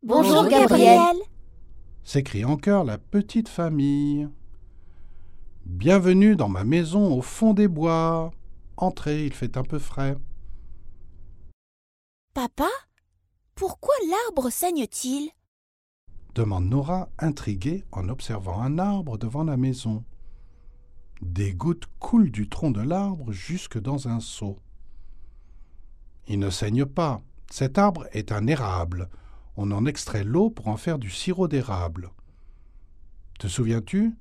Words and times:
Bonjour 0.02 0.46
Gabriel 0.48 1.16
s'écrie 2.08 2.46
en 2.46 2.56
chœur 2.56 2.84
la 2.84 2.96
petite 2.96 3.50
famille. 3.50 4.26
Bienvenue 5.66 6.36
dans 6.36 6.48
ma 6.48 6.64
maison 6.64 7.12
au 7.12 7.20
fond 7.20 7.52
des 7.52 7.68
bois. 7.68 8.30
Entrez, 8.78 9.26
il 9.26 9.34
fait 9.34 9.58
un 9.58 9.62
peu 9.62 9.78
frais. 9.78 10.16
Papa 12.38 12.70
Pourquoi 13.56 13.94
l'arbre 14.08 14.48
saigne-t-il? 14.48 15.28
demande 16.36 16.66
Nora, 16.66 17.08
intriguée 17.18 17.84
en 17.90 18.08
observant 18.08 18.62
un 18.62 18.78
arbre 18.78 19.18
devant 19.18 19.42
la 19.42 19.56
maison. 19.56 20.04
Des 21.20 21.52
gouttes 21.52 21.88
coulent 21.98 22.30
du 22.30 22.48
tronc 22.48 22.70
de 22.70 22.80
l'arbre 22.80 23.32
jusque 23.32 23.76
dans 23.76 24.06
un 24.06 24.20
seau. 24.20 24.56
Il 26.28 26.38
ne 26.38 26.48
saigne 26.48 26.86
pas. 26.86 27.20
Cet 27.50 27.76
arbre 27.76 28.06
est 28.12 28.30
un 28.30 28.46
érable. 28.46 29.10
On 29.56 29.72
en 29.72 29.84
extrait 29.84 30.22
l'eau 30.22 30.48
pour 30.48 30.68
en 30.68 30.76
faire 30.76 31.00
du 31.00 31.10
sirop 31.10 31.48
d'érable. 31.48 32.12
Te 33.40 33.48
souviens-tu? 33.48 34.14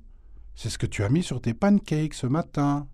C'est 0.56 0.70
ce 0.70 0.78
que 0.78 0.86
tu 0.86 1.04
as 1.04 1.08
mis 1.08 1.22
sur 1.22 1.40
tes 1.40 1.54
pancakes 1.54 2.14
ce 2.14 2.26
matin. 2.26 2.88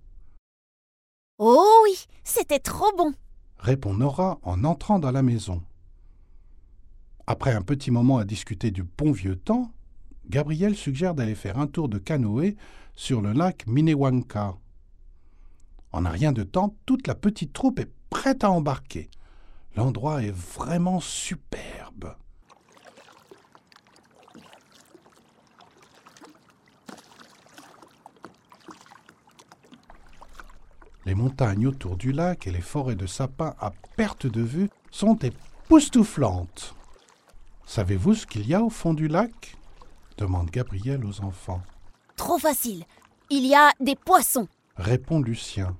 Oh 1.39 1.81
oui, 1.85 2.05
c'était 2.25 2.61
trop 2.61 2.95
bon 2.95 3.15
répond 3.59 3.95
Nora 3.95 4.39
en 4.43 4.65
entrant 4.65 4.99
dans 4.99 5.11
la 5.11 5.23
maison. 5.23 5.63
Après 7.27 7.53
un 7.53 7.63
petit 7.63 7.91
moment 7.91 8.19
à 8.19 8.25
discuter 8.25 8.71
du 8.71 8.83
bon 8.83 9.13
vieux 9.13 9.37
temps, 9.37 9.73
Gabriel 10.29 10.75
suggère 10.75 11.15
d'aller 11.15 11.35
faire 11.35 11.59
un 11.59 11.67
tour 11.67 11.89
de 11.89 11.99
canoë 11.99 12.57
sur 12.95 13.21
le 13.21 13.33
lac 13.33 13.67
Minnewanka. 13.67 14.57
En 15.93 16.07
un 16.07 16.11
rien 16.11 16.33
de 16.33 16.43
temps, 16.43 16.77
toute 16.87 17.07
la 17.07 17.15
petite 17.15 17.53
troupe 17.53 17.79
est 17.79 17.91
prête 18.11 18.45
à 18.45 18.51
embarquer. 18.51 19.11
L'endroit 19.77 20.23
est 20.23 20.35
vraiment 20.35 21.01
superbe. 21.01 22.15
Les 31.07 31.15
montagnes 31.15 31.67
autour 31.67 31.97
du 31.97 32.13
lac 32.13 32.47
et 32.47 32.51
les 32.51 32.61
forêts 32.61 32.95
de 32.95 33.07
sapins 33.07 33.55
à 33.61 33.73
perte 33.97 34.27
de 34.27 34.41
vue 34.41 34.71
sont 34.91 35.19
époustouflantes. 35.19 36.75
Savez-vous 37.67 38.15
ce 38.15 38.27
qu'il 38.27 38.47
y 38.47 38.55
a 38.55 38.63
au 38.63 38.71
fond 38.71 38.95
du 38.95 39.09
lac? 39.09 39.57
demande 40.17 40.51
Gabriel 40.51 41.05
aux 41.05 41.21
enfants. 41.23 41.63
Trop 42.17 42.39
facile. 42.39 42.85
Il 43.31 43.47
y 43.47 43.55
a 43.55 43.71
des 43.81 43.97
poissons, 43.97 44.49
répond 44.77 45.21
Lucien. 45.21 45.77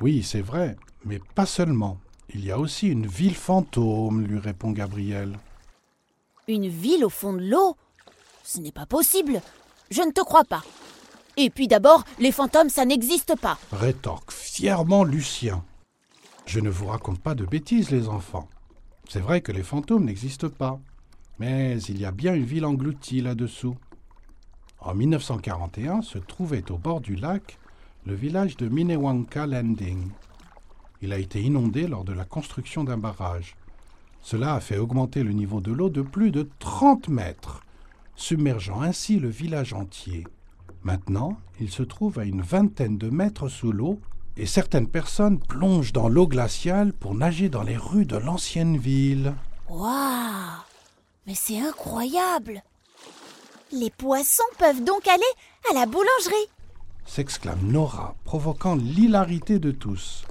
Oui, 0.00 0.22
c'est 0.22 0.40
vrai, 0.42 0.76
mais 1.04 1.18
pas 1.34 1.46
seulement. 1.46 1.98
Il 2.32 2.44
y 2.44 2.50
a 2.52 2.58
aussi 2.58 2.88
une 2.88 3.06
ville 3.06 3.34
fantôme, 3.34 4.22
lui 4.22 4.38
répond 4.38 4.70
Gabriel. 4.70 5.38
Une 6.46 6.68
ville 6.68 7.04
au 7.04 7.08
fond 7.10 7.32
de 7.32 7.42
l'eau? 7.42 7.76
Ce 8.44 8.60
n'est 8.60 8.72
pas 8.72 8.86
possible. 8.86 9.40
Je 9.90 10.02
ne 10.02 10.12
te 10.12 10.20
crois 10.22 10.44
pas. 10.44 10.62
Et 11.36 11.50
puis 11.50 11.68
d'abord, 11.68 12.04
les 12.18 12.32
fantômes, 12.32 12.68
ça 12.68 12.84
n'existe 12.84 13.38
pas. 13.38 13.58
Rétorque 13.72 14.32
fièrement 14.32 15.04
Lucien. 15.04 15.64
Je 16.46 16.60
ne 16.60 16.70
vous 16.70 16.86
raconte 16.86 17.20
pas 17.20 17.34
de 17.34 17.44
bêtises, 17.44 17.90
les 17.90 18.08
enfants. 18.08 18.48
C'est 19.08 19.20
vrai 19.20 19.40
que 19.40 19.52
les 19.52 19.62
fantômes 19.62 20.04
n'existent 20.04 20.48
pas. 20.48 20.78
Mais 21.38 21.80
il 21.82 22.00
y 22.00 22.04
a 22.04 22.10
bien 22.10 22.34
une 22.34 22.44
ville 22.44 22.66
engloutie 22.66 23.20
là-dessous. 23.20 23.76
En 24.80 24.94
1941 24.94 26.02
se 26.02 26.18
trouvait 26.18 26.70
au 26.70 26.78
bord 26.78 27.00
du 27.00 27.16
lac 27.16 27.58
le 28.06 28.14
village 28.14 28.56
de 28.56 28.68
Minnewanka 28.68 29.46
Landing. 29.46 30.10
Il 31.02 31.12
a 31.12 31.18
été 31.18 31.40
inondé 31.40 31.86
lors 31.86 32.04
de 32.04 32.12
la 32.12 32.24
construction 32.24 32.84
d'un 32.84 32.98
barrage. 32.98 33.56
Cela 34.20 34.54
a 34.54 34.60
fait 34.60 34.78
augmenter 34.78 35.22
le 35.22 35.32
niveau 35.32 35.60
de 35.60 35.72
l'eau 35.72 35.88
de 35.88 36.02
plus 36.02 36.30
de 36.30 36.48
30 36.58 37.08
mètres, 37.08 37.62
submergeant 38.16 38.82
ainsi 38.82 39.18
le 39.18 39.28
village 39.28 39.72
entier. 39.72 40.26
Maintenant, 40.82 41.36
il 41.60 41.70
se 41.70 41.82
trouve 41.82 42.18
à 42.18 42.24
une 42.24 42.42
vingtaine 42.42 42.96
de 42.96 43.10
mètres 43.10 43.48
sous 43.48 43.72
l'eau 43.72 44.00
et 44.36 44.46
certaines 44.46 44.88
personnes 44.88 45.38
plongent 45.38 45.92
dans 45.92 46.08
l'eau 46.08 46.26
glaciale 46.26 46.92
pour 46.92 47.14
nager 47.14 47.48
dans 47.48 47.62
les 47.62 47.76
rues 47.76 48.06
de 48.06 48.16
l'ancienne 48.16 48.78
ville. 48.78 49.34
Waouh 49.68 50.62
Mais 51.26 51.34
c'est 51.34 51.60
incroyable 51.60 52.62
Les 53.72 53.90
poissons 53.90 54.42
peuvent 54.58 54.84
donc 54.84 55.06
aller 55.06 55.22
à 55.70 55.74
la 55.74 55.86
boulangerie 55.86 56.48
s'exclame 57.10 57.66
Nora, 57.66 58.14
provoquant 58.22 58.76
l'hilarité 58.76 59.58
de 59.58 59.72
tous. 59.72 60.24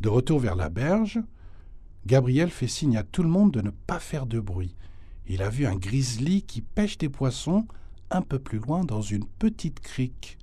De 0.00 0.08
retour 0.08 0.38
vers 0.38 0.54
la 0.54 0.68
berge, 0.68 1.20
Gabriel 2.06 2.50
fait 2.50 2.68
signe 2.68 2.96
à 2.96 3.02
tout 3.02 3.24
le 3.24 3.28
monde 3.28 3.50
de 3.50 3.62
ne 3.62 3.70
pas 3.70 3.98
faire 3.98 4.26
de 4.26 4.38
bruit 4.38 4.76
il 5.26 5.42
a 5.42 5.48
vu 5.48 5.66
un 5.66 5.76
grizzly 5.76 6.42
qui 6.42 6.60
pêche 6.60 6.98
des 6.98 7.08
poissons 7.08 7.66
un 8.10 8.22
peu 8.22 8.38
plus 8.38 8.58
loin 8.58 8.84
dans 8.84 9.02
une 9.02 9.26
petite 9.26 9.80
crique. 9.80 10.38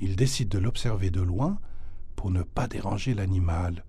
Il 0.00 0.16
décide 0.16 0.48
de 0.48 0.58
l'observer 0.58 1.10
de 1.10 1.20
loin 1.20 1.58
pour 2.16 2.30
ne 2.30 2.42
pas 2.42 2.66
déranger 2.66 3.14
l'animal. 3.14 3.84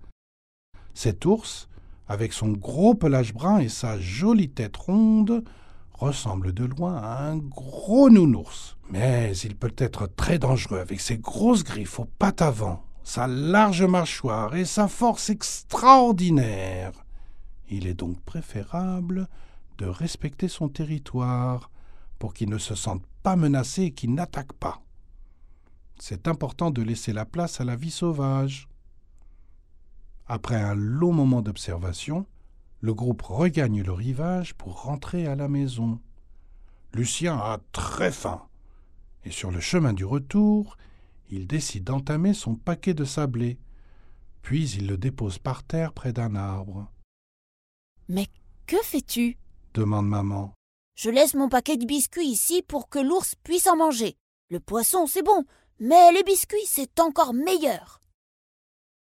Cet 0.94 1.24
ours, 1.24 1.68
avec 2.08 2.32
son 2.32 2.52
gros 2.52 2.94
pelage 2.94 3.34
brun 3.34 3.58
et 3.58 3.68
sa 3.68 3.98
jolie 3.98 4.48
tête 4.48 4.76
ronde, 4.76 5.44
ressemble 5.92 6.52
de 6.52 6.64
loin 6.64 6.96
à 6.96 7.28
un 7.28 7.36
gros 7.36 8.10
nounours. 8.10 8.76
Mais 8.90 9.36
il 9.38 9.56
peut 9.56 9.74
être 9.78 10.06
très 10.06 10.38
dangereux 10.38 10.78
avec 10.78 11.00
ses 11.00 11.18
grosses 11.18 11.64
griffes 11.64 11.98
aux 11.98 12.08
pattes 12.18 12.42
avant 12.42 12.85
sa 13.06 13.28
large 13.28 13.84
mâchoire 13.84 14.56
et 14.56 14.64
sa 14.64 14.88
force 14.88 15.30
extraordinaire. 15.30 16.90
Il 17.68 17.86
est 17.86 17.94
donc 17.94 18.20
préférable 18.22 19.28
de 19.78 19.86
respecter 19.86 20.48
son 20.48 20.68
territoire 20.68 21.70
pour 22.18 22.34
qu'il 22.34 22.50
ne 22.50 22.58
se 22.58 22.74
sente 22.74 23.04
pas 23.22 23.36
menacé 23.36 23.84
et 23.84 23.90
qu'il 23.92 24.12
n'attaque 24.12 24.52
pas. 24.54 24.82
C'est 26.00 26.26
important 26.26 26.72
de 26.72 26.82
laisser 26.82 27.12
la 27.12 27.24
place 27.24 27.60
à 27.60 27.64
la 27.64 27.76
vie 27.76 27.92
sauvage. 27.92 28.68
Après 30.26 30.60
un 30.60 30.74
long 30.74 31.12
moment 31.12 31.42
d'observation, 31.42 32.26
le 32.80 32.92
groupe 32.92 33.22
regagne 33.22 33.84
le 33.84 33.92
rivage 33.92 34.52
pour 34.54 34.82
rentrer 34.82 35.28
à 35.28 35.36
la 35.36 35.46
maison. 35.46 36.00
Lucien 36.92 37.36
a 37.36 37.60
très 37.70 38.10
faim, 38.10 38.42
et 39.24 39.30
sur 39.30 39.52
le 39.52 39.60
chemin 39.60 39.92
du 39.92 40.04
retour, 40.04 40.76
il 41.30 41.46
décide 41.46 41.84
d'entamer 41.84 42.34
son 42.34 42.54
paquet 42.54 42.94
de 42.94 43.04
sablés, 43.04 43.58
puis 44.42 44.70
il 44.70 44.86
le 44.86 44.96
dépose 44.96 45.38
par 45.38 45.64
terre 45.64 45.92
près 45.92 46.12
d'un 46.12 46.34
arbre. 46.34 46.90
Mais 48.08 48.26
que 48.66 48.76
fais-tu? 48.82 49.38
demande 49.74 50.08
maman. 50.08 50.54
Je 50.96 51.10
laisse 51.10 51.34
mon 51.34 51.48
paquet 51.48 51.76
de 51.76 51.84
biscuits 51.84 52.28
ici 52.28 52.62
pour 52.62 52.88
que 52.88 52.98
l'ours 52.98 53.34
puisse 53.42 53.66
en 53.66 53.76
manger. 53.76 54.16
Le 54.50 54.60
poisson, 54.60 55.06
c'est 55.06 55.22
bon, 55.22 55.44
mais 55.78 56.12
les 56.12 56.22
biscuits, 56.22 56.64
c'est 56.64 57.00
encore 57.00 57.34
meilleur. 57.34 58.00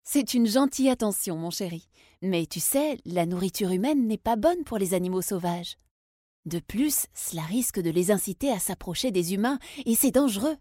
C'est 0.03 0.33
une 0.33 0.47
gentille 0.47 0.89
attention, 0.89 1.35
mon 1.35 1.49
chéri. 1.49 1.87
Mais 2.21 2.45
tu 2.45 2.59
sais, 2.59 2.99
la 3.05 3.25
nourriture 3.25 3.71
humaine 3.71 4.07
n'est 4.07 4.17
pas 4.17 4.35
bonne 4.35 4.63
pour 4.63 4.77
les 4.77 4.93
animaux 4.93 5.21
sauvages. 5.21 5.75
De 6.45 6.59
plus, 6.59 7.07
cela 7.13 7.43
risque 7.43 7.79
de 7.79 7.89
les 7.89 8.11
inciter 8.11 8.51
à 8.51 8.59
s'approcher 8.59 9.11
des 9.11 9.33
humains, 9.33 9.59
et 9.85 9.95
c'est 9.95 10.11
dangereux. 10.11 10.55